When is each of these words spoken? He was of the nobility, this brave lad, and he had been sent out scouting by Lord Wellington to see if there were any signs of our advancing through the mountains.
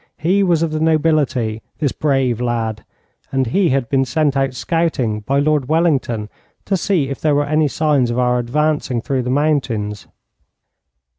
He 0.17 0.41
was 0.41 0.63
of 0.63 0.71
the 0.71 0.79
nobility, 0.79 1.61
this 1.77 1.91
brave 1.91 2.41
lad, 2.41 2.83
and 3.31 3.45
he 3.45 3.69
had 3.69 3.87
been 3.87 4.03
sent 4.03 4.35
out 4.35 4.55
scouting 4.55 5.19
by 5.19 5.37
Lord 5.37 5.69
Wellington 5.69 6.27
to 6.65 6.75
see 6.75 7.09
if 7.09 7.21
there 7.21 7.35
were 7.35 7.45
any 7.45 7.67
signs 7.67 8.09
of 8.09 8.17
our 8.17 8.39
advancing 8.39 8.99
through 8.99 9.21
the 9.21 9.29
mountains. 9.29 10.07